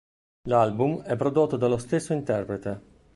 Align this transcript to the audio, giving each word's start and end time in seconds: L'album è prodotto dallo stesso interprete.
L'album 0.47 1.03
è 1.03 1.15
prodotto 1.15 1.57
dallo 1.57 1.77
stesso 1.77 2.11
interprete. 2.13 2.81